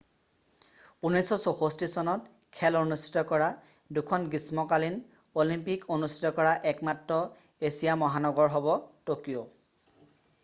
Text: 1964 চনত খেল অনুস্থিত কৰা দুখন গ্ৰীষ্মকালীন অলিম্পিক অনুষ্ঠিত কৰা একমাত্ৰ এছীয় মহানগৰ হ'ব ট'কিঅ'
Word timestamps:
1964 1.07 1.87
চনত 1.95 2.23
খেল 2.59 2.77
অনুস্থিত 2.83 3.23
কৰা 3.31 3.49
দুখন 3.97 4.25
গ্ৰীষ্মকালীন 4.31 4.95
অলিম্পিক 5.43 5.85
অনুষ্ঠিত 5.97 6.31
কৰা 6.39 6.53
একমাত্ৰ 6.71 7.19
এছীয় 7.69 7.99
মহানগৰ 8.05 8.49
হ'ব 8.57 8.71
ট'কিঅ' 9.11 9.45